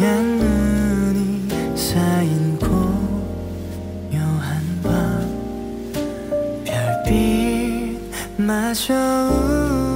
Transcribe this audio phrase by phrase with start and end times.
[0.00, 5.26] 양눈이 쌓인 고요한 밤.
[8.24, 8.94] 별빛마저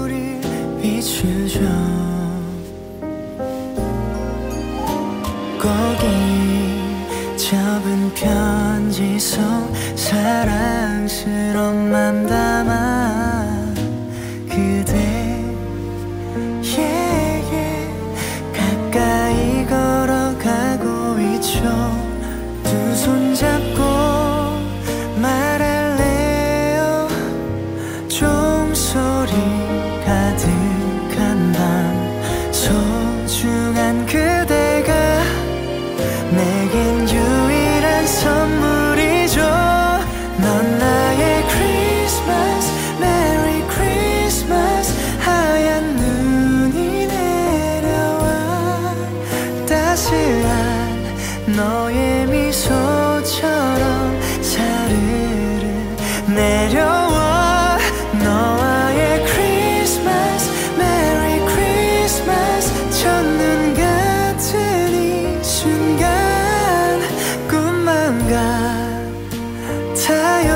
[0.04, 0.40] 우리
[0.80, 1.60] 비추죠.
[5.58, 6.06] 거기
[7.36, 9.38] 접은 편지 속
[9.94, 13.74] 사랑스러운 맘 담아
[14.48, 15.09] 그대
[33.40, 34.92] 소중한 그대가
[36.30, 39.40] 내겐 유일한 선물이죠.
[39.40, 48.94] 넌 나의 크리스마스 메리 크리스마스 하얀 눈이 내려와.
[49.66, 51.16] 따스한
[51.56, 55.64] 너의 미소처럼 사르르
[56.34, 56.99] 내려
[70.02, 70.14] 太
[70.44, 70.49] 阳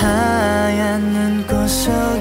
[0.00, 2.19] 하얀 눈꽃 속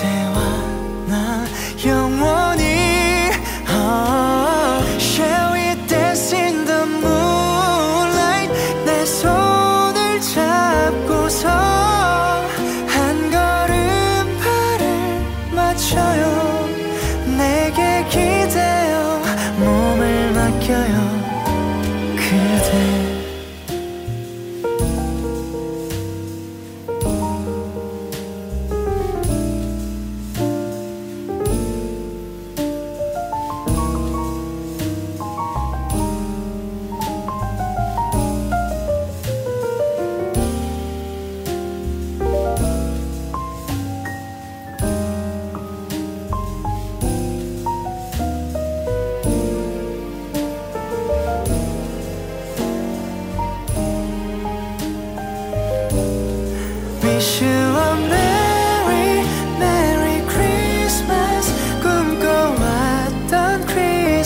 [0.00, 0.34] 그대와
[1.08, 1.46] 나
[1.84, 2.69] 영원히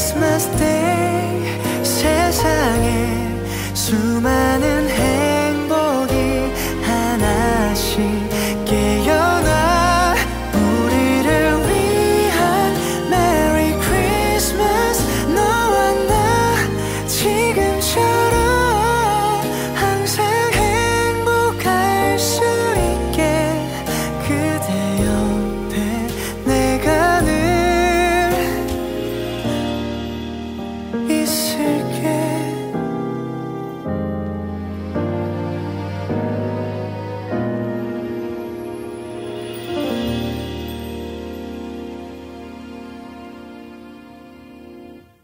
[0.04, 0.73] Christmas Day.